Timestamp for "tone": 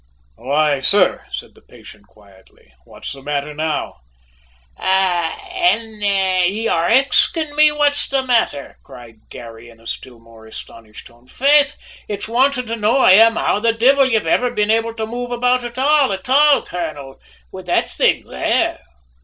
11.05-11.27